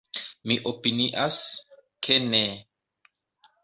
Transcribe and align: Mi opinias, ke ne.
Mi 0.51 0.57
opinias, 0.71 1.39
ke 2.07 2.21
ne. 2.33 2.43